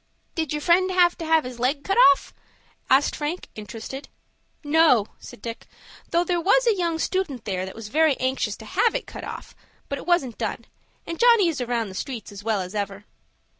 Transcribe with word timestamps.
"Did 0.33 0.51
your 0.51 0.63
friend 0.63 0.89
have 0.89 1.15
to 1.19 1.25
have 1.27 1.43
his 1.43 1.59
leg 1.59 1.83
cut 1.83 1.95
off?" 2.11 2.33
asked 2.89 3.15
Frank, 3.15 3.49
interested. 3.53 4.09
"No," 4.63 5.05
said 5.19 5.43
Dick; 5.43 5.67
"though 6.09 6.23
there 6.23 6.41
was 6.41 6.65
a 6.65 6.73
young 6.75 6.97
student 6.97 7.45
there 7.45 7.67
that 7.67 7.75
was 7.75 7.89
very 7.89 8.17
anxious 8.19 8.55
to 8.57 8.65
have 8.65 8.95
it 8.95 9.05
cut 9.05 9.23
off; 9.23 9.55
but 9.89 9.99
it 9.99 10.07
wasn't 10.07 10.39
done, 10.39 10.65
and 11.05 11.19
Johnny 11.19 11.49
is 11.49 11.61
around 11.61 11.89
the 11.89 11.93
streets 11.93 12.31
as 12.31 12.43
well 12.43 12.61
as 12.61 12.73
ever." 12.73 13.05